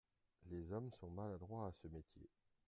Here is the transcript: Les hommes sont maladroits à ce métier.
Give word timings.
Les 0.49 0.71
hommes 0.71 0.89
sont 0.99 1.11
maladroits 1.11 1.67
à 1.67 1.71
ce 1.73 1.87
métier. 1.87 2.27